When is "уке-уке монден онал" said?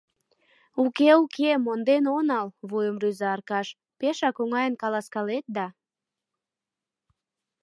0.83-2.47